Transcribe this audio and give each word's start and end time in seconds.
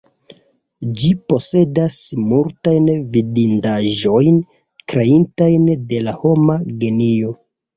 Ĝi 1.01 1.09
posedas 1.31 1.97
multajn 2.31 2.89
vidindaĵojn, 3.17 4.41
kreitajn 4.95 5.71
de 5.93 6.05
la 6.09 6.17
homa 6.25 6.61
genio. 6.83 7.39